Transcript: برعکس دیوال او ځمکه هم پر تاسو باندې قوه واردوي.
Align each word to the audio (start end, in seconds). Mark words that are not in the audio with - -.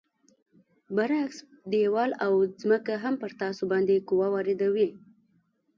برعکس 0.95 1.37
دیوال 1.71 2.11
او 2.25 2.33
ځمکه 2.61 2.93
هم 3.03 3.13
پر 3.21 3.31
تاسو 3.41 3.63
باندې 3.71 4.03
قوه 4.09 4.27
واردوي. 4.31 4.89